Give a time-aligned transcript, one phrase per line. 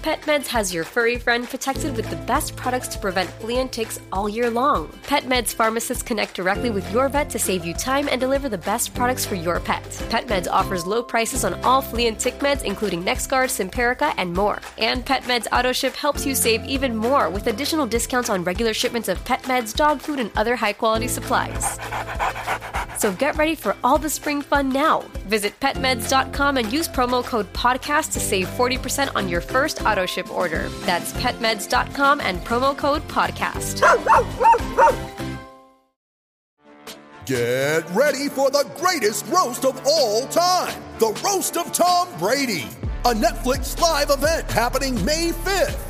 [0.00, 4.00] PetMeds has your furry friend protected with the best products to prevent flea and ticks
[4.10, 4.88] all year long.
[5.02, 8.94] PetMeds pharmacists connect directly with your vet to save you time and deliver the best
[8.94, 9.82] products for your pet.
[10.08, 14.58] PetMeds offers low prices on all flea and tick meds, including NexGard, Simparica, and more.
[14.78, 19.22] And PetMeds AutoShip helps you save even more with additional discounts on regular shipments of
[19.24, 21.78] PetMeds dog food, and other high quality supplies.
[23.00, 25.00] So get ready for all the spring fun now.
[25.26, 30.30] Visit petmeds.com and use promo code podcast to save 40% on your first auto ship
[30.30, 30.68] order.
[30.84, 33.80] That's petmeds.com and promo code podcast.
[37.24, 42.68] Get ready for the greatest roast of all time the Roast of Tom Brady,
[43.06, 45.89] a Netflix live event happening May 5th.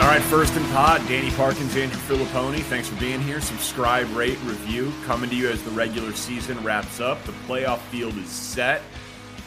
[0.00, 2.60] All right, first and pod, Danny Parkins, Andrew Fillipponi.
[2.60, 3.40] Thanks for being here.
[3.40, 4.92] Subscribe, rate, review.
[5.04, 7.22] Coming to you as the regular season wraps up.
[7.24, 8.80] The playoff field is set.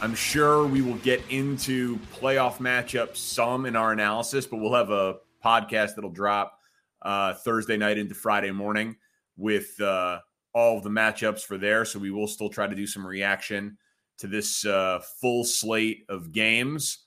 [0.01, 4.89] I'm sure we will get into playoff matchups some in our analysis, but we'll have
[4.89, 6.59] a podcast that'll drop
[7.01, 8.97] uh, Thursday night into Friday morning
[9.37, 10.19] with uh,
[10.53, 11.85] all of the matchups for there.
[11.85, 13.77] So we will still try to do some reaction
[14.17, 17.05] to this uh, full slate of games.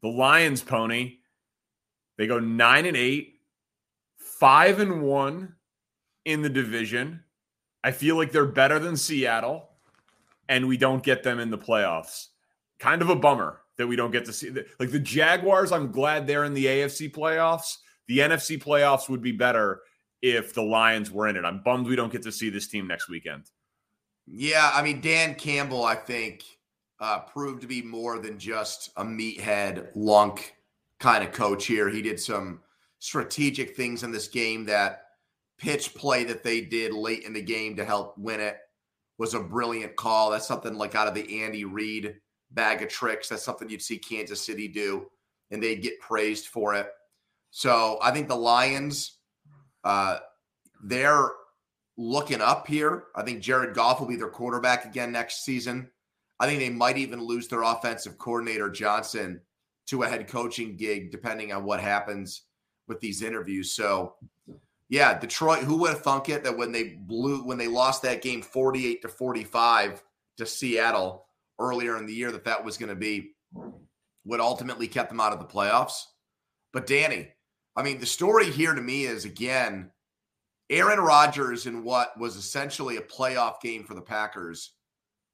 [0.00, 1.18] The Lions pony
[2.20, 3.36] they go nine and eight,
[4.18, 5.54] five and one
[6.26, 7.24] in the division.
[7.82, 9.70] I feel like they're better than Seattle,
[10.46, 12.26] and we don't get them in the playoffs.
[12.78, 14.50] Kind of a bummer that we don't get to see.
[14.78, 17.78] Like the Jaguars, I'm glad they're in the AFC playoffs.
[18.06, 19.80] The NFC playoffs would be better
[20.20, 21.46] if the Lions were in it.
[21.46, 23.44] I'm bummed we don't get to see this team next weekend.
[24.26, 26.44] Yeah, I mean Dan Campbell, I think,
[26.98, 30.54] uh, proved to be more than just a meathead lunk
[31.00, 31.88] kind of coach here.
[31.88, 32.60] He did some
[32.98, 35.04] strategic things in this game that
[35.58, 38.58] pitch play that they did late in the game to help win it
[39.18, 40.30] was a brilliant call.
[40.30, 42.16] That's something like out of the Andy Reid
[42.52, 43.28] bag of tricks.
[43.28, 45.06] That's something you'd see Kansas City do,
[45.50, 46.88] and they'd get praised for it.
[47.50, 49.18] So I think the Lions,
[49.84, 50.18] uh,
[50.82, 51.32] they're
[51.98, 53.04] looking up here.
[53.14, 55.90] I think Jared Goff will be their quarterback again next season.
[56.38, 59.42] I think they might even lose their offensive coordinator Johnson
[59.90, 62.42] to a head coaching gig, depending on what happens
[62.86, 63.72] with these interviews.
[63.72, 64.14] So,
[64.88, 68.22] yeah, Detroit, who would have thunk it that when they blew, when they lost that
[68.22, 70.02] game 48 to 45
[70.38, 71.26] to Seattle
[71.58, 73.32] earlier in the year, that that was going to be
[74.22, 76.04] what ultimately kept them out of the playoffs?
[76.72, 77.28] But, Danny,
[77.74, 79.90] I mean, the story here to me is again,
[80.68, 84.72] Aaron Rodgers in what was essentially a playoff game for the Packers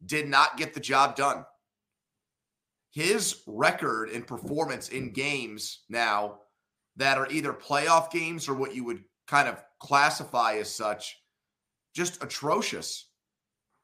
[0.06, 1.44] did not get the job done
[2.96, 6.38] his record and performance in games now
[6.96, 11.18] that are either playoff games or what you would kind of classify as such
[11.94, 13.10] just atrocious.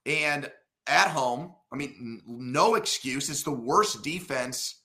[0.07, 0.51] And
[0.87, 3.29] at home, I mean, no excuse.
[3.29, 4.81] It's the worst defense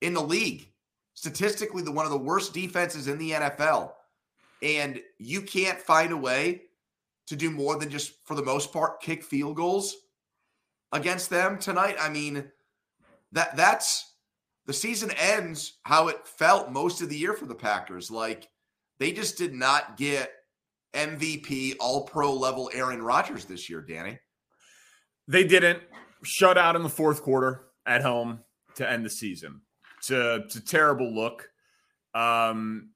[0.00, 0.66] in the league.
[1.12, 3.92] Statistically, the one of the worst defenses in the NFL.
[4.62, 6.62] And you can't find a way
[7.26, 9.96] to do more than just, for the most part, kick field goals
[10.92, 11.96] against them tonight.
[12.00, 12.50] I mean,
[13.32, 14.14] that that's
[14.66, 18.10] the season ends how it felt most of the year for the Packers.
[18.10, 18.48] Like
[18.98, 20.32] they just did not get
[20.94, 24.18] MVP all pro level Aaron Rodgers this year, Danny.
[25.28, 25.80] They didn't
[26.22, 28.40] shut out in the fourth quarter at home
[28.76, 29.62] to end the season.
[29.98, 31.48] It's a, it's a terrible look.
[32.14, 32.90] Um,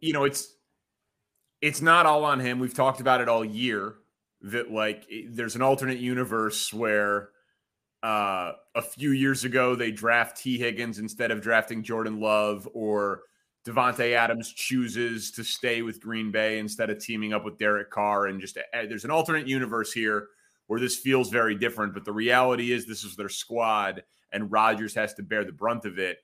[0.00, 0.52] you know, it's
[1.62, 2.58] it's not all on him.
[2.58, 3.94] We've talked about it all year.
[4.42, 7.30] that like there's an alternate universe where
[8.06, 13.22] uh, a few years ago they draft Tee Higgins instead of drafting Jordan Love, or
[13.66, 18.26] Davante Adams chooses to stay with Green Bay instead of teaming up with Derek Carr,
[18.26, 20.28] and just uh, there's an alternate universe here
[20.68, 21.94] where this feels very different.
[21.94, 25.84] But the reality is, this is their squad, and Rodgers has to bear the brunt
[25.84, 26.18] of it.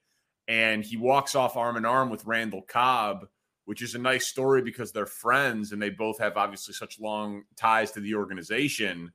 [0.47, 3.27] And he walks off arm in arm with Randall Cobb,
[3.65, 7.43] which is a nice story because they're friends and they both have obviously such long
[7.57, 9.13] ties to the organization.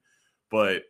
[0.52, 0.84] But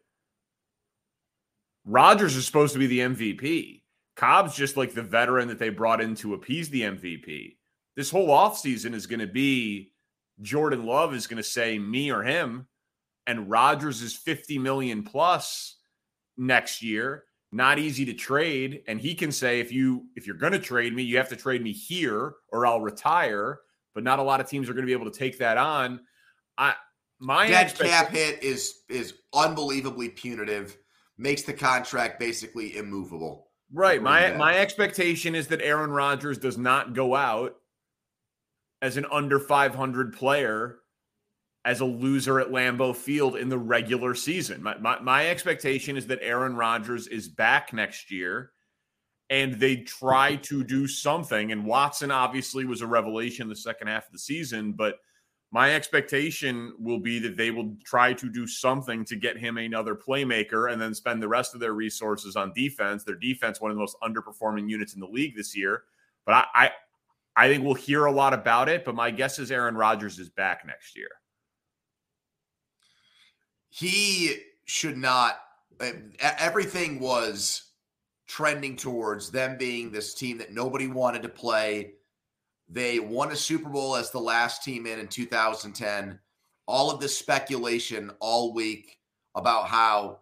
[1.87, 3.81] Rodgers is supposed to be the MVP.
[4.15, 7.55] Cobb's just like the veteran that they brought in to appease the MVP.
[7.95, 9.93] This whole offseason is going to be
[10.41, 12.67] Jordan Love is going to say me or him
[13.27, 15.75] and Rodgers is 50 million plus
[16.37, 17.25] next year.
[17.51, 18.81] Not easy to trade.
[18.87, 21.61] And he can say, if you if you're gonna trade me, you have to trade
[21.61, 23.59] me here or I'll retire.
[23.93, 26.01] But not a lot of teams are gonna be able to take that on.
[26.57, 26.73] I
[27.19, 30.77] my dead cap hit is is unbelievably punitive,
[31.17, 33.47] makes the contract basically immovable.
[33.73, 34.01] Right.
[34.01, 37.55] My my expectation is that Aaron Rodgers does not go out
[38.81, 40.79] as an under 500 player
[41.65, 44.63] as a loser at Lambeau Field in the regular season.
[44.63, 48.51] My, my, my, expectation is that Aaron Rodgers is back next year
[49.29, 51.51] and they try to do something.
[51.51, 54.95] And Watson obviously was a revelation the second half of the season, but
[55.51, 59.95] my expectation will be that they will try to do something to get him another
[59.95, 63.03] playmaker and then spend the rest of their resources on defense.
[63.03, 65.83] Their defense, one of the most underperforming units in the league this year.
[66.25, 66.71] But I, I,
[67.35, 68.83] I think we'll hear a lot about it.
[68.83, 71.09] But my guess is Aaron Rodgers is back next year
[73.77, 74.35] he
[74.65, 75.39] should not.
[76.19, 77.73] Everything was
[78.27, 81.93] trending towards them being this team that nobody wanted to play.
[82.69, 86.19] They won a Super Bowl as the last team in in 2010.
[86.67, 88.97] All of this speculation all week
[89.35, 90.19] about how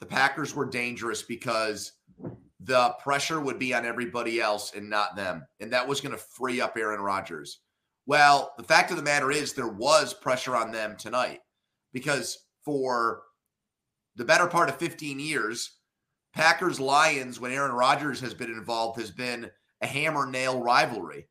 [0.00, 1.92] the Packers were dangerous because
[2.60, 5.46] the pressure would be on everybody else and not them.
[5.60, 7.60] And that was going to free up Aaron Rodgers.
[8.06, 11.40] Well, the fact of the matter is, there was pressure on them tonight
[11.92, 13.22] because for
[14.16, 15.78] the better part of 15 years,
[16.34, 19.50] Packers Lions, when Aaron Rodgers has been involved, has been
[19.82, 21.28] a hammer nail rivalry.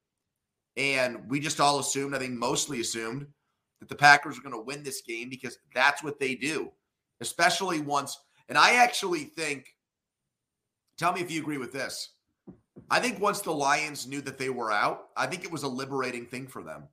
[0.78, 3.28] And we just all assumed, I think mostly assumed,
[3.80, 6.72] that the Packers were going to win this game because that's what they do,
[7.20, 8.18] especially once.
[8.48, 9.76] And I actually think,
[10.98, 12.12] tell me if you agree with this.
[12.90, 15.68] I think once the Lions knew that they were out, I think it was a
[15.68, 16.84] liberating thing for them.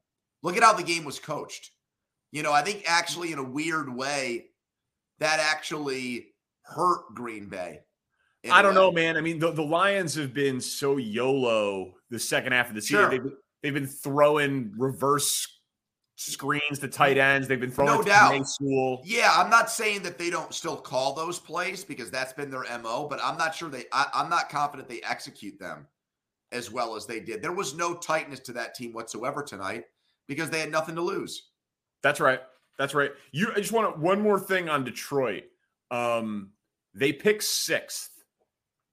[0.43, 1.73] Look at how the game was coached.
[2.31, 4.47] You know, I think actually in a weird way,
[5.19, 7.81] that actually hurt Green Bay.
[8.51, 9.17] I don't know, man.
[9.17, 12.99] I mean, the, the Lions have been so YOLO the second half of the season.
[12.99, 13.11] Sure.
[13.11, 13.33] They've,
[13.63, 15.47] they've been throwing reverse
[16.17, 17.47] screens to tight ends.
[17.47, 18.47] They've been throwing no doubt.
[18.47, 19.03] School.
[19.05, 22.65] Yeah, I'm not saying that they don't still call those plays because that's been their
[22.79, 23.07] mo.
[23.09, 23.85] But I'm not sure they.
[23.93, 25.87] I, I'm not confident they execute them
[26.53, 27.43] as well as they did.
[27.43, 29.85] There was no tightness to that team whatsoever tonight
[30.27, 31.51] because they had nothing to lose.
[32.03, 32.41] That's right.
[32.79, 33.11] That's right.
[33.33, 35.45] You I just want to, one more thing on Detroit.
[35.91, 36.51] Um,
[36.95, 38.11] they pick sixth.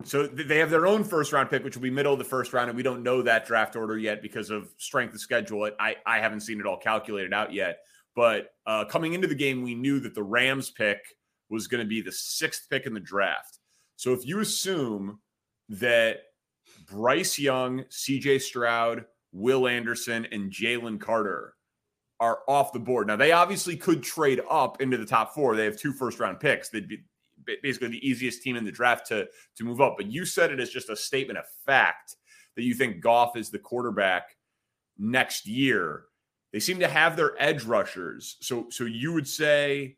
[0.03, 2.53] So they have their own first round pick, which will be middle of the first
[2.53, 5.69] round, and we don't know that draft order yet because of strength of schedule.
[5.79, 7.79] I I haven't seen it all calculated out yet.
[8.15, 10.99] But uh, coming into the game, we knew that the Rams pick
[11.49, 13.59] was going to be the sixth pick in the draft.
[13.97, 15.19] So if you assume
[15.69, 16.19] that
[16.89, 18.39] Bryce Young, C.J.
[18.39, 21.55] Stroud, Will Anderson, and Jalen Carter
[22.19, 23.07] are off the board.
[23.07, 25.55] Now, they obviously could trade up into the top four.
[25.55, 26.69] They have two first round picks.
[26.69, 27.03] They'd be
[27.61, 29.95] basically the easiest team in the draft to, to move up.
[29.97, 32.15] But you said it as just a statement of fact
[32.55, 34.35] that you think Goff is the quarterback
[34.97, 36.05] next year.
[36.53, 38.37] They seem to have their edge rushers.
[38.41, 39.97] So, so you would say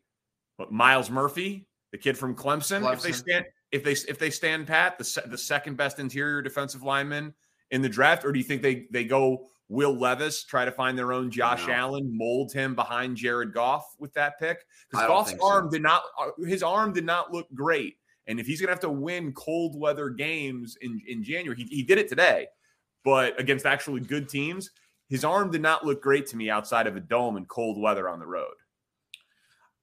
[0.56, 2.92] what, Myles Murphy, the kid from Clemson, Clemson.
[2.92, 6.82] if they stand if they if they stand pat, the the second best interior defensive
[6.82, 7.34] lineman
[7.70, 10.98] in the draft, or do you think they they go Will Levis try to find
[10.98, 11.74] their own Josh no.
[11.74, 14.64] Allen, mold him behind Jared Goff with that pick?
[14.90, 15.70] Because Goff's arm so.
[15.70, 17.96] did not uh, his arm did not look great.
[18.26, 21.82] And if he's gonna have to win cold weather games in, in January, he, he
[21.82, 22.46] did it today,
[23.04, 24.70] but against actually good teams,
[25.08, 28.08] his arm did not look great to me outside of a dome and cold weather
[28.08, 28.54] on the road.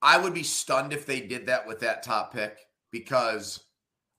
[0.01, 2.57] I would be stunned if they did that with that top pick
[2.91, 3.65] because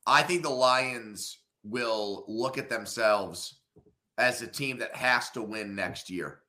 [0.06, 3.60] I think the Lions will look at themselves
[4.18, 6.40] as a team that has to win next year.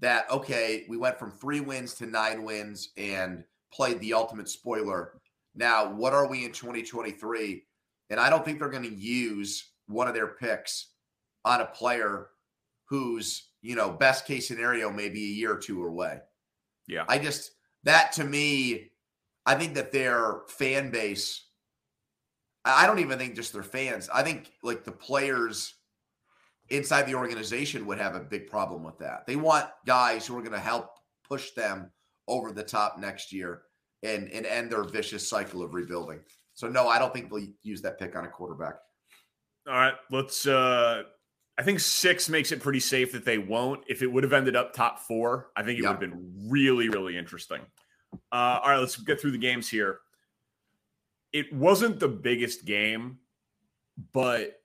[0.00, 5.20] That, okay, we went from three wins to nine wins and played the ultimate spoiler.
[5.54, 7.64] Now, what are we in 2023?
[8.10, 10.92] And I don't think they're going to use one of their picks
[11.44, 12.28] on a player
[12.86, 16.20] whose, you know, best case scenario may be a year or two away.
[16.86, 17.04] Yeah.
[17.08, 17.52] I just,
[17.84, 18.92] that to me,
[19.44, 21.44] I think that their fan base,
[22.64, 25.74] I don't even think just their fans, I think like the players
[26.70, 29.26] inside the organization would have a big problem with that.
[29.26, 30.90] They want guys who are going to help
[31.26, 31.90] push them
[32.26, 33.62] over the top next year
[34.02, 36.20] and and end their vicious cycle of rebuilding.
[36.54, 38.74] So no, I don't think they'll use that pick on a quarterback.
[39.66, 41.04] All right, let's uh
[41.58, 43.82] I think six makes it pretty safe that they won't.
[43.88, 45.98] If it would have ended up top four, I think it yep.
[45.98, 47.60] would have been really, really interesting.
[48.30, 49.98] Uh, all right, let's get through the games here.
[51.32, 53.18] It wasn't the biggest game,
[54.12, 54.57] but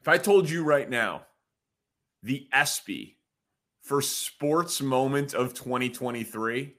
[0.00, 1.26] if I told you right now,
[2.22, 3.16] the ESPY
[3.82, 6.74] for sports moment of 2023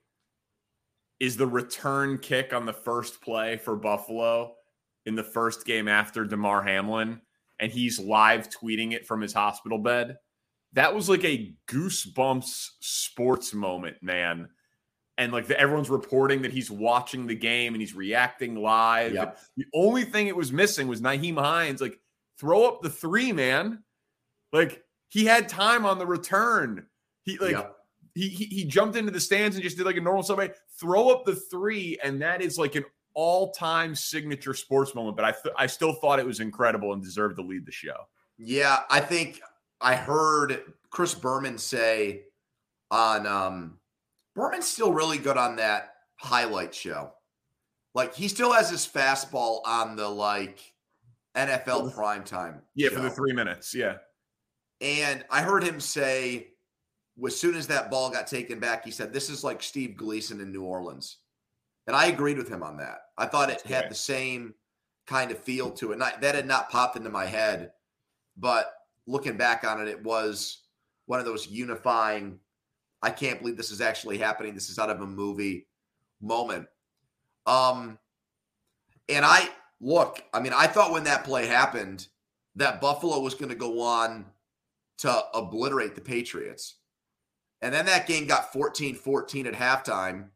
[1.20, 4.56] is the return kick on the first play for Buffalo
[5.06, 7.22] in the first game after Damar Hamlin
[7.60, 10.18] and he's live tweeting it from his hospital bed.
[10.74, 14.50] That was like a goosebumps sports moment, man.
[15.18, 19.14] And like the, everyone's reporting that he's watching the game and he's reacting live.
[19.14, 19.40] Yep.
[19.58, 21.82] The only thing it was missing was Nyheim Hines.
[21.82, 22.00] Like,
[22.42, 23.84] throw up the three, man.
[24.52, 26.88] Like he had time on the return.
[27.22, 27.76] He like yep.
[28.16, 30.50] he, he he jumped into the stands and just did like a normal subway.
[30.80, 32.84] Throw up the three, and that is like an
[33.14, 37.36] all-time signature sports moment, but I th- I still thought it was incredible and deserved
[37.38, 38.08] to lead the show.
[38.38, 39.40] Yeah, I think
[39.80, 42.24] I heard Chris Berman say
[42.90, 43.78] on um
[44.36, 47.14] Berman's still really good on that highlight show.
[47.94, 50.71] Like he still has his fastball on the like
[51.36, 52.62] NFL prime time.
[52.76, 52.96] Yeah, show.
[52.96, 53.98] for the 3 minutes, yeah.
[54.82, 56.48] And I heard him say
[57.26, 60.42] as soon as that ball got taken back, he said, This is like Steve Gleason
[60.42, 61.18] in New Orleans.
[61.88, 63.00] And I agreed with him on that.
[63.18, 64.54] I thought it had the same
[65.08, 65.96] kind of feel to it.
[65.96, 67.72] And I, that had not popped into my head.
[68.38, 68.72] But
[69.08, 70.64] looking back on it, it was
[71.06, 72.40] one of those unifying,
[73.02, 74.54] I can't believe this is actually happening.
[74.54, 75.68] This is out of a movie
[76.22, 76.68] moment.
[77.46, 77.98] Um,
[79.10, 79.50] and I
[79.82, 82.08] look, I mean, I thought when that play happened
[82.56, 84.26] that Buffalo was going to go on
[85.00, 86.76] to obliterate the Patriots.
[87.62, 90.30] And then that game got 14 14 at halftime.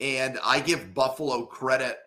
[0.00, 1.98] And I give Buffalo credit.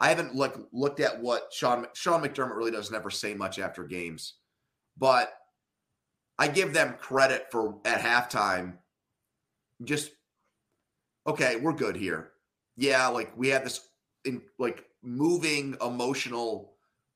[0.00, 3.84] I haven't look, looked at what Sean Sean McDermott really does never say much after
[3.84, 4.34] games,
[4.98, 5.32] but
[6.38, 8.78] I give them credit for at halftime.
[9.84, 10.10] Just
[11.26, 12.32] okay, we're good here.
[12.76, 13.88] Yeah, like we had this
[14.24, 16.72] in like moving emotional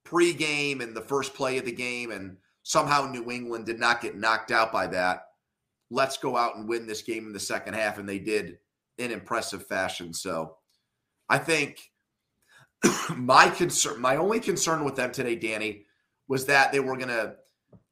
[0.06, 4.16] pregame and the first play of the game, and somehow New England did not get
[4.16, 5.24] knocked out by that.
[5.90, 8.58] Let's go out and win this game in the second half, and they did
[8.98, 10.12] in impressive fashion.
[10.12, 10.56] So
[11.28, 11.80] I think
[13.16, 15.86] my concern, my only concern with them today, Danny,
[16.28, 17.36] was that they were going to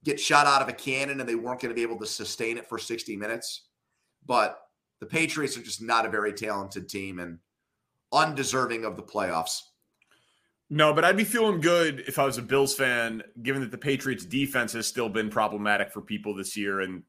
[0.05, 2.59] get shot out of a cannon and they weren't going to be able to sustain
[2.59, 3.63] it for 60 minutes.
[4.25, 4.61] But
[5.01, 7.39] the Patriots are just not a very talented team and
[8.17, 9.61] undeserving of the playoffs.
[10.69, 13.79] No, but I'd be feeling good if I was a Bills fan, given that the
[13.79, 17.05] Patriots defense has still been problematic for people this year and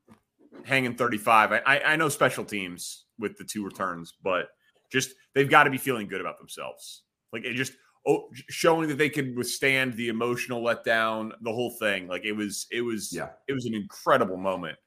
[0.64, 1.54] hanging 35.
[1.54, 4.50] I, I know special teams with the two returns, but
[4.92, 7.02] just they've got to be feeling good about themselves.
[7.34, 7.74] Like it just
[8.06, 12.08] oh, showing that they could withstand the emotional letdown, the whole thing.
[12.08, 14.78] Like it was, it was, yeah, it was an incredible moment.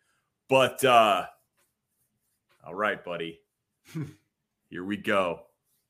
[0.49, 1.27] But uh
[2.65, 3.41] all right, buddy,
[4.69, 5.41] here we go.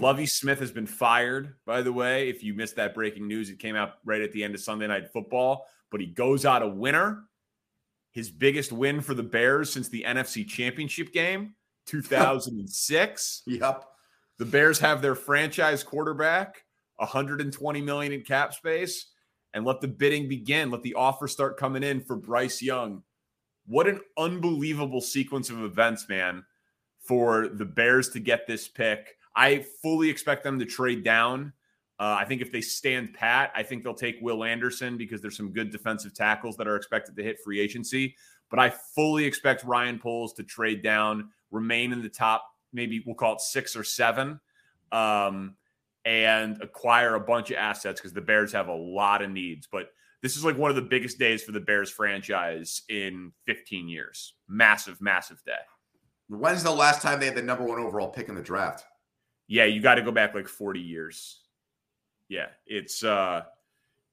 [0.00, 2.28] Lovie Smith has been fired, by the way.
[2.28, 4.86] If you missed that breaking news, it came out right at the end of Sunday
[4.86, 7.24] Night Football, but he goes out a winner.
[8.12, 11.54] His biggest win for the Bears since the NFC Championship game,
[11.86, 13.42] 2006.
[13.46, 13.84] Yep.
[14.38, 16.62] The Bears have their franchise quarterback,
[16.96, 19.06] 120 million in cap space,
[19.54, 20.70] and let the bidding begin.
[20.70, 23.02] Let the offer start coming in for Bryce Young.
[23.66, 26.44] What an unbelievable sequence of events, man,
[27.00, 29.16] for the Bears to get this pick.
[29.36, 31.52] I fully expect them to trade down.
[31.98, 35.36] Uh, I think if they stand pat, I think they'll take Will Anderson because there's
[35.36, 38.16] some good defensive tackles that are expected to hit free agency.
[38.50, 43.14] But I fully expect Ryan Poles to trade down, remain in the top, maybe we'll
[43.14, 44.40] call it six or seven,
[44.92, 45.56] um,
[46.04, 49.66] and acquire a bunch of assets because the Bears have a lot of needs.
[49.70, 49.90] But
[50.22, 54.34] this is like one of the biggest days for the Bears franchise in 15 years.
[54.48, 55.52] Massive, massive day.
[56.28, 58.84] When's the last time they had the number one overall pick in the draft?
[59.48, 61.42] Yeah, you got to go back like 40 years.
[62.28, 63.42] Yeah, it's uh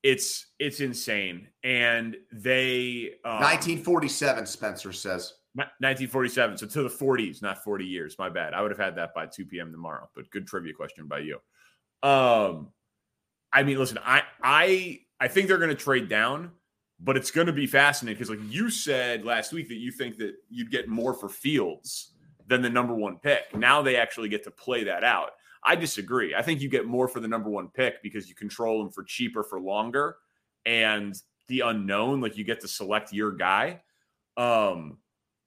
[0.04, 1.48] it's it's insane.
[1.64, 5.34] And they um, 1947 Spencer says.
[5.56, 6.58] 1947.
[6.58, 8.16] So to the 40s, not 40 years.
[8.18, 8.56] My bad.
[8.56, 9.72] I would have had that by 2 p.m.
[9.72, 11.40] tomorrow, but good trivia question by you.
[12.08, 12.70] Um
[13.52, 16.52] I mean, listen, I I I think they're going to trade down,
[17.00, 20.18] but it's going to be fascinating because, like you said last week, that you think
[20.18, 22.13] that you'd get more for Fields
[22.54, 23.56] than the number one pick.
[23.56, 25.32] Now they actually get to play that out.
[25.64, 26.36] I disagree.
[26.36, 29.04] I think you get more for the number one pick because you control them for
[29.04, 30.18] cheaper for longer,
[30.66, 31.16] and
[31.48, 33.82] the unknown, like you get to select your guy.
[34.38, 34.98] Um,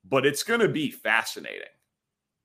[0.08, 1.62] but it's going to be fascinating.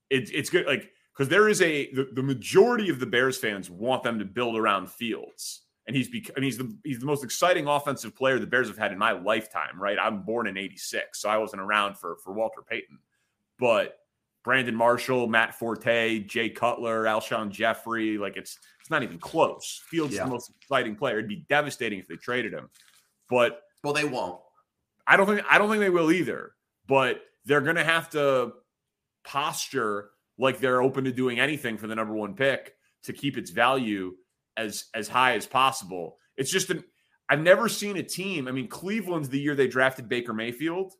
[0.10, 3.70] It, it's good, like because there is a the, the majority of the Bears fans
[3.70, 7.06] want them to build around Fields and he's bec- I mean, he's the he's the
[7.06, 9.80] most exciting offensive player the Bears have had in my lifetime.
[9.80, 13.00] Right, I'm born in '86, so I wasn't around for for Walter Payton,
[13.60, 13.98] but
[14.44, 18.18] Brandon Marshall, Matt Forte, Jay Cutler, Alshon Jeffery.
[18.18, 19.82] Like it's it's not even close.
[19.88, 20.26] Fields yeah.
[20.26, 21.18] the most exciting player.
[21.18, 22.70] It'd be devastating if they traded him,
[23.30, 24.40] but well, they won't.
[25.08, 26.54] I don't think I don't think they will either.
[26.88, 28.54] But they're going to have to
[29.24, 32.74] posture like they're open to doing anything for the number one pick
[33.04, 34.16] to keep its value
[34.58, 36.18] as as high as possible.
[36.38, 36.84] It's just an
[37.30, 38.48] I've never seen a team.
[38.48, 40.94] I mean, Cleveland's the year they drafted Baker Mayfield,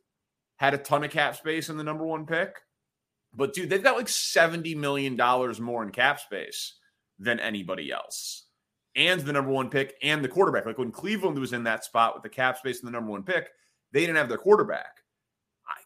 [0.56, 2.56] had a ton of cap space in the number one pick.
[3.34, 5.16] But dude, they've got like $70 million
[5.60, 6.74] more in cap space
[7.18, 8.46] than anybody else.
[8.94, 10.66] And the number one pick and the quarterback.
[10.66, 13.22] Like when Cleveland was in that spot with the cap space and the number one
[13.22, 13.50] pick,
[13.92, 14.98] they didn't have their quarterback.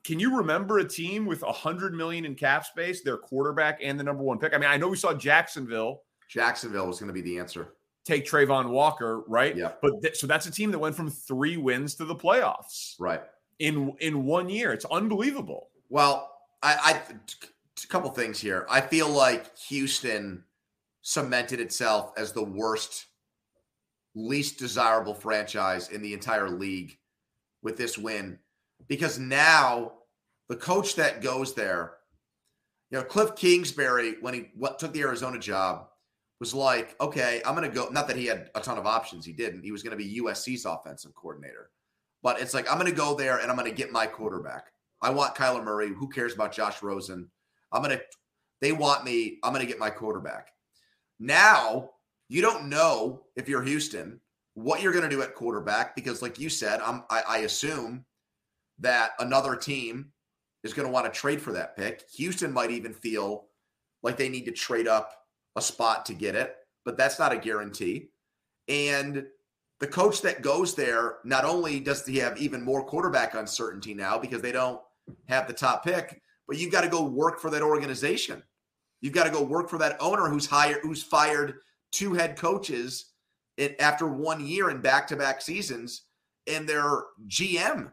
[0.03, 3.99] Can you remember a team with a hundred million in cap space, their quarterback and
[3.99, 4.55] the number one pick?
[4.55, 7.75] I mean, I know we saw Jacksonville Jacksonville was going to be the answer.
[8.05, 9.57] Take Travon Walker, right?
[9.57, 9.73] Yeah.
[9.83, 13.23] But th- so that's a team that went from three wins to the playoffs, right?
[13.59, 15.71] In in one year, it's unbelievable.
[15.89, 17.15] Well, I, I
[17.85, 18.67] a couple things here.
[18.69, 20.45] I feel like Houston
[21.03, 23.07] cemented itself as the worst,
[24.15, 26.99] least desirable franchise in the entire league
[27.63, 28.39] with this win,
[28.89, 29.93] because now
[30.49, 31.95] the coach that goes there,
[32.91, 35.89] you know, Cliff Kingsbury, when he what, took the Arizona job,
[36.39, 37.89] was like, okay, I'm going to go.
[37.89, 39.25] Not that he had a ton of options.
[39.25, 39.63] He didn't.
[39.63, 41.71] He was going to be USC's offensive coordinator.
[42.23, 44.67] But it's like, I'm going to go there and I'm going to get my quarterback.
[45.03, 45.89] I want Kyler Murray.
[45.89, 47.29] Who cares about Josh Rosen?
[47.73, 48.03] I'm going to,
[48.61, 49.39] they want me.
[49.43, 50.49] I'm going to get my quarterback.
[51.19, 51.91] Now,
[52.29, 54.21] you don't know if you're Houston
[54.55, 58.07] what you're going to do at quarterback because, like you said, I'm, I, I assume
[58.79, 60.13] that another team
[60.65, 62.03] is going to want to trade for that pick.
[62.17, 63.49] Houston might even feel
[64.03, 65.13] like they need to trade up
[65.57, 68.09] a spot to get it, but that's not a guarantee.
[68.69, 69.27] And
[69.79, 74.19] the coach that goes there, not only does he have even more quarterback uncertainty now
[74.19, 74.81] because they don't
[75.29, 78.43] have the top pick, but you've got to go work for that organization.
[79.01, 81.55] You've got to go work for that owner who's hired, who's fired
[81.93, 83.13] two head coaches
[83.79, 86.03] after one year in back-to-back seasons,
[86.47, 87.91] and their GM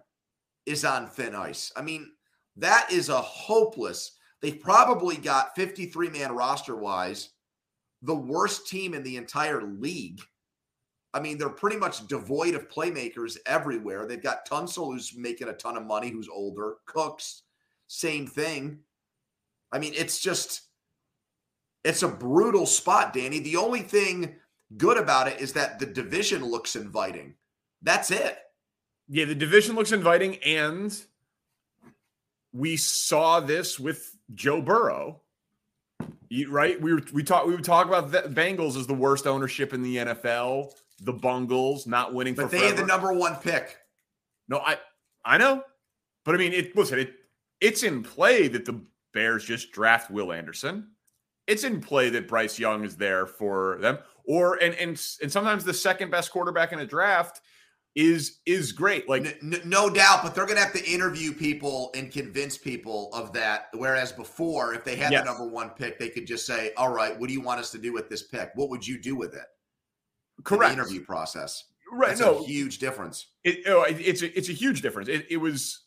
[0.65, 1.71] is on thin ice.
[1.75, 2.11] I mean,
[2.57, 4.17] that is a hopeless.
[4.41, 7.29] They've probably got 53 man roster wise
[8.01, 10.21] the worst team in the entire league.
[11.13, 14.05] I mean, they're pretty much devoid of playmakers everywhere.
[14.05, 16.77] They've got Tunsil, who's making a ton of money, who's older.
[16.85, 17.43] Cooks,
[17.87, 18.79] same thing.
[19.71, 20.63] I mean, it's just,
[21.83, 23.39] it's a brutal spot, Danny.
[23.39, 24.35] The only thing
[24.77, 27.35] good about it is that the division looks inviting.
[27.81, 28.37] That's it.
[29.07, 30.37] Yeah, the division looks inviting.
[30.37, 30.99] And
[32.53, 35.21] we saw this with Joe Burrow
[36.49, 36.81] right?
[36.81, 39.83] We were we talk we would talk about the Bengals as the worst ownership in
[39.83, 40.73] the NFL.
[41.03, 42.75] The Bungles not winning, but they forever.
[42.75, 43.77] had the number one pick.
[44.47, 44.77] No, I
[45.25, 45.63] I know,
[46.25, 47.13] but I mean, it listen, it
[47.61, 48.81] it's in play that the
[49.13, 50.89] Bears just draft Will Anderson.
[51.47, 55.63] It's in play that Bryce Young is there for them, or and and and sometimes
[55.65, 57.41] the second best quarterback in a draft
[57.95, 59.07] is is great.
[59.07, 62.57] Like N- n- no doubt, but they're going to have to interview people and convince
[62.57, 63.67] people of that.
[63.73, 65.21] Whereas before, if they had Yes.
[65.21, 67.71] the number one pick, they could just say, "All right, what do you want us
[67.71, 68.49] to do with this pick?
[68.55, 69.45] What would you do with it?"
[70.51, 71.65] In the correct interview process.
[71.91, 72.09] right?
[72.09, 73.27] That's no, a huge difference.
[73.43, 75.09] It, oh, it- it's a, it's a huge difference.
[75.09, 75.83] It, it was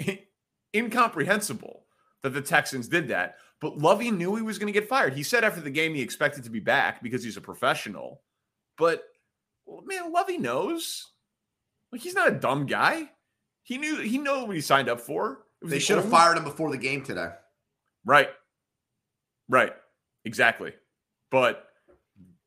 [0.74, 1.84] incomprehensible
[2.22, 3.36] that the Texans did that.
[3.60, 5.14] But Lovie knew he was going to get fired.
[5.14, 8.20] He said after the game he expected to be back because he's a professional.
[8.76, 9.04] But
[9.84, 11.06] man, Lovie knows.
[11.92, 13.10] Like he's not a dumb guy.
[13.62, 15.44] He knew he knew what he signed up for.
[15.62, 17.30] They the should have fired him before the game today.
[18.04, 18.28] Right.
[19.48, 19.72] Right.
[20.24, 20.72] Exactly.
[21.30, 21.66] But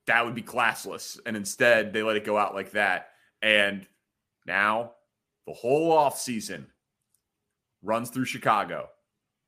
[0.10, 1.20] that would be classless.
[1.28, 3.10] And instead, they let it go out like that.
[3.44, 3.88] And
[4.48, 4.94] now
[5.46, 6.66] the whole offseason
[7.84, 8.90] runs through Chicago.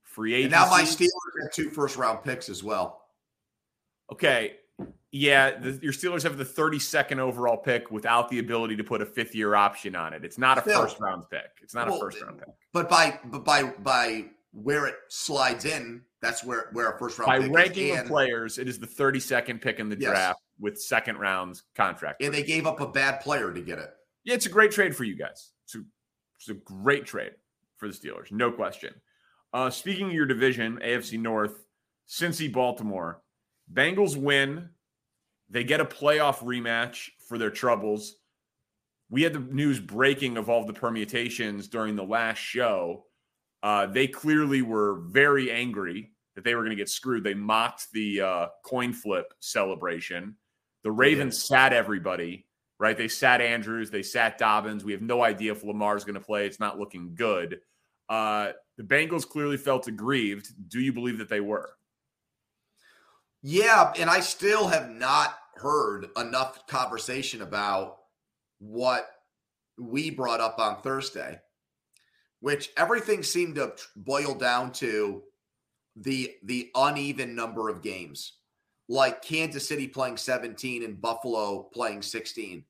[0.03, 1.07] Free And now my Steelers
[1.41, 3.01] have two first round picks as well.
[4.11, 4.57] okay.
[5.11, 5.57] Yeah.
[5.59, 9.33] The, your Steelers have the 32nd overall pick without the ability to put a fifth
[9.33, 10.23] year option on it.
[10.23, 10.83] It's not a Still.
[10.83, 11.49] first round pick.
[11.63, 12.49] It's not Well, a first round pick.
[12.71, 17.27] But by but by by where it slides in, that's where where a first round
[17.27, 18.01] By pick ranking is.
[18.01, 20.09] of players, it is the 32nd pick in the Yes.
[20.11, 22.21] draft with second rounds contract.
[22.23, 23.89] and they gave up a bad player to get it.
[24.23, 25.51] Yeah, it's a great trade for you guys.
[25.65, 25.81] It's a,
[26.39, 27.33] it's a great trade
[27.77, 28.93] for the Steelers, no question.
[29.53, 31.65] Uh, speaking of your division, AFC North,
[32.07, 33.21] Cincy, Baltimore,
[33.73, 34.69] Bengals win.
[35.49, 38.15] They get a playoff rematch for their troubles.
[39.09, 43.05] We had the news breaking of all the permutations during the last show.
[43.63, 47.23] Uh, they clearly were very angry that they were going to get screwed.
[47.23, 50.35] They mocked the uh, coin flip celebration.
[50.83, 52.45] The Ravens sat everybody
[52.81, 52.97] right?
[52.97, 54.83] They sat Andrews, they sat Dobbins.
[54.83, 56.47] We have no idea if Lamar's going to play.
[56.47, 57.59] It's not looking good.
[58.09, 60.47] Uh, the Bengals clearly felt aggrieved.
[60.67, 61.69] Do you believe that they were?
[63.43, 67.97] Yeah, and I still have not heard enough conversation about
[68.57, 69.07] what
[69.77, 71.39] we brought up on Thursday,
[72.39, 75.21] which everything seemed to boil down to
[75.95, 78.39] the the uneven number of games.
[78.91, 82.65] Like Kansas City playing 17 and Buffalo playing 16.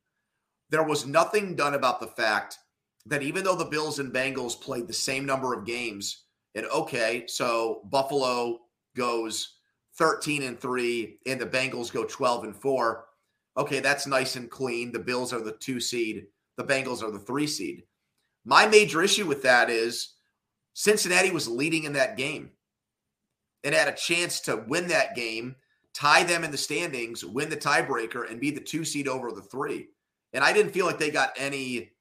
[0.69, 2.59] There was nothing done about the fact
[3.07, 7.25] that even though the Bills and Bengals played the same number of games, and okay,
[7.25, 8.59] so Buffalo
[8.95, 9.55] goes
[9.97, 13.03] 13 and 3 and the Bengals go 12 and 4.
[13.57, 14.91] Okay, that's nice and clean.
[14.91, 17.81] The Bills are the 2 seed, the Bengals are the 3 seed.
[18.45, 20.13] My major issue with that is
[20.73, 22.51] Cincinnati was leading in that game
[23.63, 25.55] and had a chance to win that game,
[25.93, 29.41] tie them in the standings, win the tiebreaker and be the 2 seed over the
[29.41, 29.87] 3.
[30.33, 31.91] And I didn't feel like they got any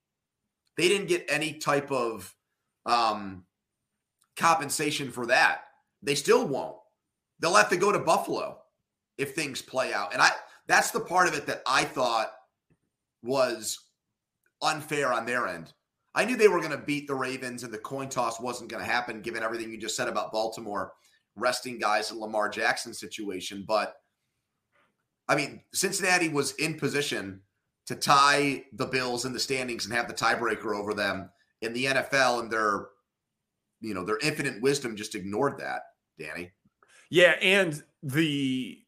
[0.77, 2.35] they didn't get any type of
[2.87, 3.45] um
[4.37, 5.63] compensation for that.
[6.03, 6.77] They still won't.
[7.41, 8.59] They'll have to go to Buffalo
[9.19, 10.13] if things play out.
[10.13, 10.31] And I
[10.67, 12.33] that's the part of it that I thought
[13.23, 13.79] was
[14.63, 15.73] unfair on their end.
[16.15, 18.83] I knew they were going to beat the Ravens and the coin toss wasn't going
[18.83, 20.93] to happen given everything you just said about Baltimore
[21.37, 23.97] resting guys in Lamar Jackson situation, but
[25.29, 27.43] I mean, Cincinnati was in position
[27.87, 31.31] to tie the Bills in the standings and have the tiebreaker over them
[31.63, 32.89] in the NFL and their
[33.81, 35.83] you know, their infinite wisdom just ignored that,
[36.19, 36.51] Danny.
[37.09, 38.79] Yeah, and the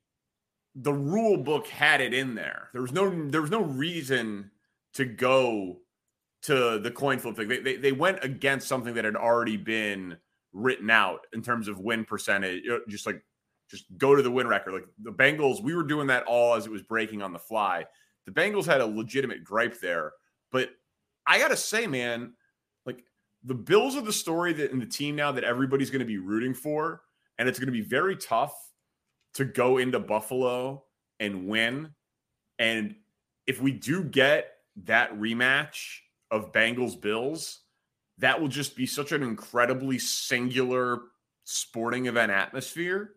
[0.75, 2.69] the rule book had it in there.
[2.73, 4.51] There was no there was no reason
[4.95, 5.79] to go
[6.43, 7.49] to the coin flip thing.
[7.49, 10.19] They, they, they went against something that had already been
[10.53, 12.65] written out in terms of win percentage.
[12.89, 13.23] Just like
[13.71, 14.75] just go to the win record.
[14.75, 17.87] Like the Bengals, we were doing that all as it was breaking on the fly.
[18.27, 20.13] The Bengals had a legitimate gripe there,
[20.51, 20.71] but
[21.27, 22.35] I gotta say, man,
[22.87, 23.03] like
[23.45, 26.19] the Bills are the story that in the team now that everybody's going to be
[26.19, 27.03] rooting for,
[27.39, 28.55] and it's going to be very tough
[29.35, 30.85] to go into Buffalo
[31.19, 31.91] and win.
[32.59, 32.95] And
[33.47, 34.53] if we do get
[34.85, 35.99] that rematch
[36.31, 37.62] of Bengals Bills,
[38.19, 41.01] that will just be such an incredibly singular
[41.45, 43.15] sporting event atmosphere.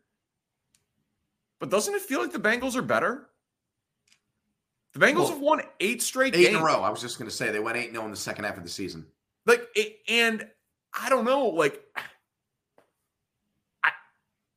[1.60, 3.30] But doesn't it feel like the Bengals are better?
[4.94, 6.56] The Bengals Well, have won eight straight Eight games.
[6.56, 6.82] in a row.
[6.82, 8.64] I was just going to say they went 8 0 in the second half of
[8.64, 9.06] the season.
[9.46, 10.48] Like, it, and
[10.94, 11.84] I don't know, like,
[13.84, 13.92] I,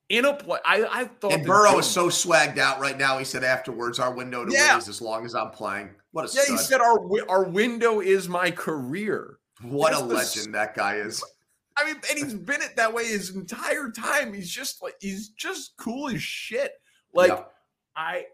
[0.08, 3.18] in a play, I, I thought And Burrow Bills- is so swagged out right now.
[3.18, 4.74] He said afterwards, our window to Yeah.
[4.74, 5.90] win is as long as I'm playing.
[6.12, 6.58] What a Yeah, stud.
[6.58, 9.37] he said our our window is my career.
[9.62, 11.22] What a that's the legend that guy is.
[11.76, 14.32] I mean, and he's been it that way his entire time.
[14.32, 16.72] He's just like he's just cool as shit.
[17.12, 17.44] Like Yeah.
[17.96, 18.26] I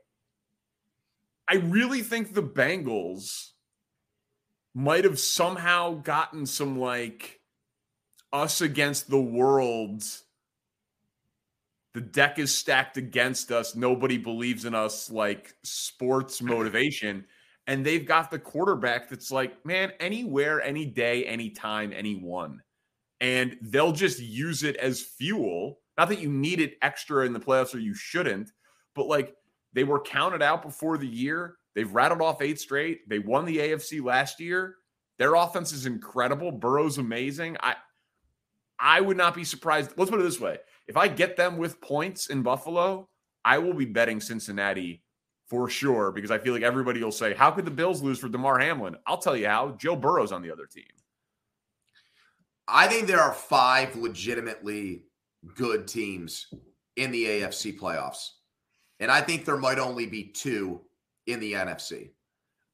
[1.48, 3.50] I really think the Bengals
[4.74, 7.40] might have somehow gotten some like
[8.32, 10.02] us against the world
[11.94, 13.76] the deck is stacked against us.
[13.76, 17.24] Nobody believes in us like sports motivation.
[17.66, 22.60] And they've got the quarterback that's like, man, anywhere, any day, anytime, anyone.
[23.20, 25.78] And they'll just use it as fuel.
[25.96, 28.50] Not that you need it extra in the playoffs or you shouldn't,
[28.94, 29.34] but like
[29.72, 31.56] they were counted out before the year.
[31.74, 33.08] They've rattled off eight straight.
[33.08, 34.76] They won the AFC last year.
[35.18, 36.52] Their offense is incredible.
[36.52, 37.56] Burrow's amazing.
[37.60, 37.76] I
[38.78, 39.92] I would not be surprised.
[39.96, 40.58] Let's put it this way.
[40.88, 43.08] If I get them with points in Buffalo,
[43.44, 45.03] I will be betting Cincinnati
[45.48, 48.28] for sure because I feel like everybody will say, How could the Bills lose for
[48.28, 48.96] Damar Hamlin?
[49.06, 49.72] I'll tell you how.
[49.78, 50.84] Joe Burrow's on the other team.
[52.66, 55.04] I think there are five legitimately
[55.54, 56.46] good teams
[56.96, 58.30] in the AFC playoffs.
[59.00, 60.80] And I think there might only be two
[61.26, 62.10] in the NFC.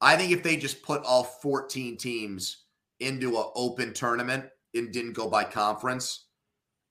[0.00, 2.64] I think if they just put all 14 teams
[3.00, 6.26] into an open tournament and didn't go by conference,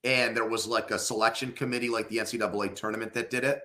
[0.04, 3.62] and there was like a selection committee like the NCAA tournament that did it.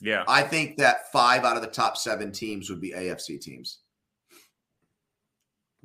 [0.00, 0.24] Yeah.
[0.28, 3.78] I think that five out of the top seven teams would be AFC teams.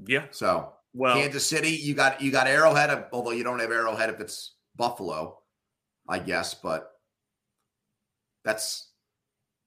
[0.05, 0.25] Yeah.
[0.31, 4.19] So well, Kansas City, you got you got Arrowhead, although you don't have Arrowhead if
[4.19, 5.39] it's Buffalo,
[6.07, 6.91] I guess, but
[8.43, 8.89] that's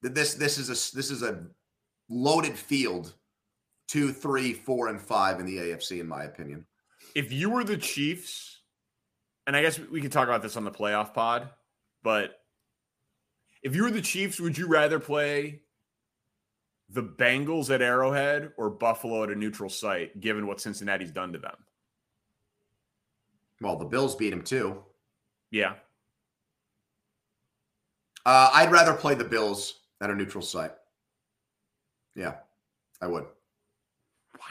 [0.02, 1.46] this this is a this is a
[2.08, 3.14] loaded field
[3.88, 6.66] two, three, four, and five in the AFC, in my opinion.
[7.14, 8.60] If you were the Chiefs,
[9.46, 11.48] and I guess we can talk about this on the playoff pod,
[12.02, 12.40] but
[13.64, 15.62] if you were the Chiefs, would you rather play
[16.90, 21.38] the Bengals at Arrowhead or Buffalo at a neutral site, given what Cincinnati's done to
[21.38, 21.56] them?
[23.60, 24.82] Well, the Bills beat them too.
[25.50, 25.74] Yeah.
[28.26, 30.72] Uh, I'd rather play the Bills at a neutral site.
[32.14, 32.34] Yeah,
[33.00, 33.24] I would.
[34.38, 34.46] Wow.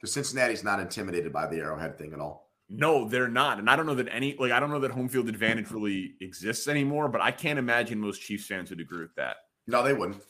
[0.00, 2.49] Because Cincinnati's not intimidated by the Arrowhead thing at all.
[2.70, 3.58] No, they're not.
[3.58, 6.14] And I don't know that any, like, I don't know that home field advantage really
[6.20, 9.36] exists anymore, but I can't imagine most Chiefs fans would agree with that.
[9.66, 10.22] No, they wouldn't.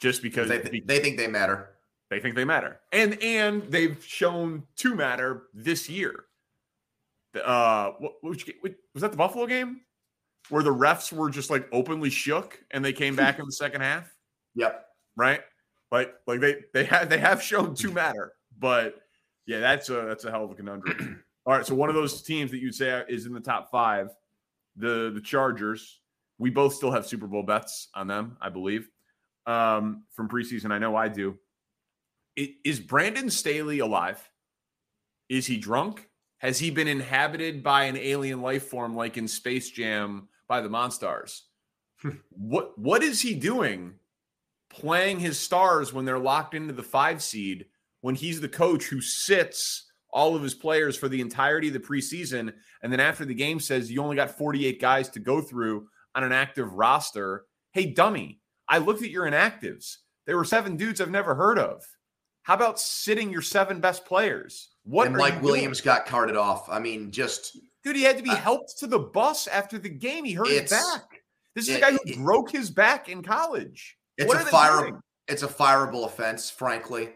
[0.00, 1.70] Just because they, th- they think they matter.
[2.10, 2.80] They think they matter.
[2.92, 6.24] And and they've shown to matter this year.
[7.44, 8.50] Uh, what, which,
[8.94, 9.82] was that the Buffalo game?
[10.48, 13.80] Where the refs were just like openly shook and they came back in the second
[13.82, 14.12] half?
[14.54, 14.86] Yep.
[15.14, 15.40] Right?
[15.92, 18.96] Like like they they have they have shown to matter, but
[19.46, 21.22] yeah, that's a that's a hell of a conundrum.
[21.48, 24.10] All right, so one of those teams that you'd say is in the top five,
[24.76, 25.98] the the Chargers.
[26.36, 28.86] We both still have Super Bowl bets on them, I believe,
[29.46, 30.72] um, from preseason.
[30.72, 31.38] I know I do.
[32.36, 34.20] It, is Brandon Staley alive?
[35.30, 36.10] Is he drunk?
[36.36, 40.68] Has he been inhabited by an alien life form like in Space Jam by the
[40.68, 41.40] Monstars?
[42.28, 43.94] what what is he doing
[44.68, 47.64] playing his stars when they're locked into the five seed
[48.02, 51.80] when he's the coach who sits all of his players for the entirety of the
[51.80, 52.52] preseason.
[52.82, 56.24] And then after the game says you only got 48 guys to go through on
[56.24, 57.44] an active roster.
[57.72, 59.96] Hey dummy i looked at your inactives.
[60.26, 61.84] There were seven dudes i've never heard of.
[62.42, 64.70] How about sitting your seven best players?
[64.84, 65.96] What and mike williams doing?
[65.96, 66.68] got carted off.
[66.68, 69.90] I mean just dude he had to be uh, helped to the bus after the
[69.90, 70.24] game.
[70.24, 71.22] He hurt his back.
[71.54, 73.96] This is it, a guy who it, broke his back in college.
[74.16, 75.00] It's what a fire.
[75.28, 77.10] It's a fireable offense, frankly.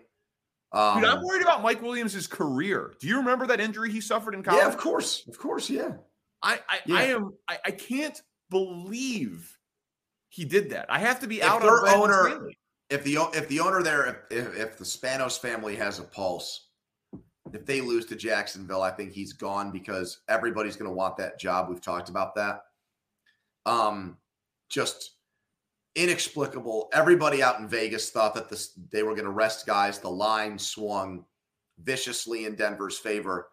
[0.72, 2.94] Um, Dude, I'm worried about Mike Williams' career.
[2.98, 4.62] Do you remember that injury he suffered in college?
[4.62, 5.92] Yeah, of course, of course, yeah.
[6.42, 6.96] I I, yeah.
[6.96, 9.58] I am I, I, can't believe
[10.28, 10.86] he did that.
[10.88, 12.50] I have to be if out their on owner.
[12.88, 16.68] If the if the owner there, if, if the Spanos family has a pulse,
[17.52, 21.38] if they lose to Jacksonville, I think he's gone because everybody's going to want that
[21.38, 21.68] job.
[21.68, 22.64] We've talked about that.
[23.66, 24.16] Um,
[24.68, 25.16] just
[25.94, 26.88] inexplicable.
[26.92, 29.98] Everybody out in Vegas thought that this they were going to rest guys.
[29.98, 31.24] The line swung
[31.82, 33.48] viciously in Denver's favor.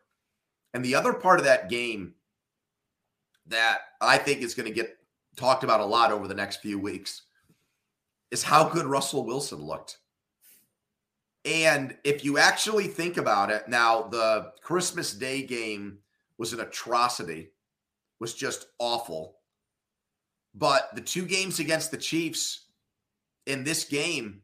[0.73, 2.13] And the other part of that game
[3.47, 4.97] that I think is going to get
[5.35, 7.23] talked about a lot over the next few weeks
[8.31, 9.97] is how good Russell Wilson looked.
[11.45, 15.99] And if you actually think about it, now the Christmas Day game
[16.37, 17.51] was an atrocity,
[18.19, 19.38] was just awful.
[20.59, 22.65] But the two games against the Chiefs
[23.45, 24.41] in this game,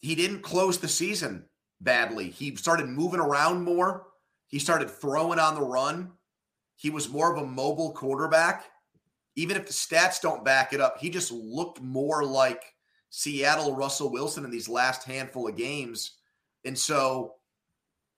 [0.00, 1.46] he didn't close the season
[1.80, 2.30] badly.
[2.30, 4.06] He started moving around more.
[4.46, 6.12] He started throwing on the run.
[6.76, 8.66] He was more of a mobile quarterback.
[9.34, 12.62] Even if the stats don't back it up, he just looked more like
[13.10, 16.18] Seattle Russell Wilson in these last handful of games.
[16.64, 17.34] And so,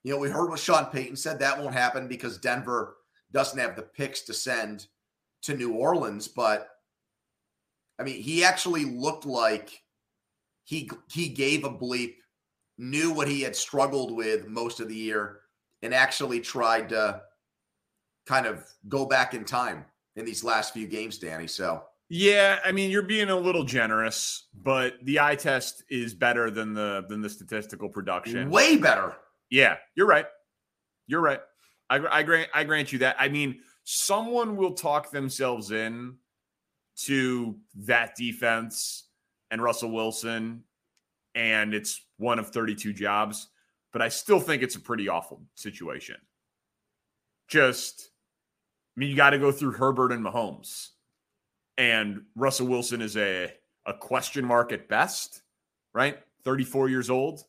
[0.03, 2.96] you know, we heard what Sean Payton said that won't happen because Denver
[3.33, 4.88] doesn't have the picks to send
[5.42, 6.68] to New Orleans, but
[7.98, 9.83] I mean, he actually looked like
[10.64, 12.14] he he gave a bleep,
[12.79, 15.40] knew what he had struggled with most of the year,
[15.83, 17.22] and actually tried to
[18.26, 19.85] kind of go back in time
[20.16, 21.46] in these last few games, Danny.
[21.46, 26.50] So yeah, I mean you're being a little generous, but the eye test is better
[26.50, 28.50] than the than the statistical production.
[28.50, 29.14] Way better.
[29.50, 30.26] Yeah, you're right.
[31.07, 31.40] You're right.
[31.90, 33.16] I, I grant I grant you that.
[33.18, 33.61] I mean,
[33.92, 36.14] someone will talk themselves in
[36.96, 39.09] to that defense
[39.50, 40.62] and Russell Wilson,
[41.35, 43.48] and it's one of 32 jobs,
[43.92, 46.14] but I still think it's a pretty awful situation.
[47.48, 48.12] Just,
[48.96, 50.90] I mean, you got to go through Herbert and Mahomes,
[51.76, 53.53] and Russell Wilson is a
[53.87, 55.42] a question mark at best,
[55.94, 56.18] right?
[56.44, 57.42] 34 years old.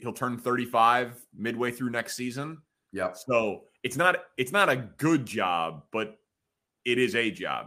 [0.00, 2.62] He'll turn 35 midway through next season.
[2.94, 3.16] Yep.
[3.16, 6.16] So it's not it's not a good job, but
[6.84, 7.62] it is a job.